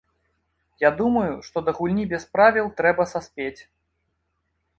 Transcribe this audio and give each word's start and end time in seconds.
Я 0.83 0.89
думаю, 1.01 1.33
што 1.49 1.57
да 1.67 1.71
гульні 1.81 2.05
без 2.15 2.25
правіл 2.33 2.65
трэба 2.81 3.03
саспець. 3.13 3.57